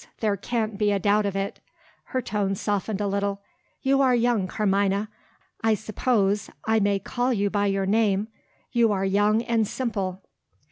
There 0.19 0.35
can't 0.35 0.79
be 0.79 0.91
a 0.91 0.97
doubt 0.97 1.27
of 1.27 1.35
it." 1.35 1.59
Her 2.05 2.23
tone 2.23 2.55
softened 2.55 2.99
a 3.01 3.05
little. 3.05 3.39
"You 3.83 4.01
are 4.01 4.15
young, 4.15 4.47
Carmina 4.47 5.09
I 5.63 5.75
suppose 5.75 6.49
I 6.65 6.79
may 6.79 6.97
call 6.97 7.31
you 7.31 7.51
by 7.51 7.67
your 7.67 7.85
name 7.85 8.27
you 8.71 8.91
are 8.91 9.05
young 9.05 9.43
and 9.43 9.67
simple. 9.67 10.23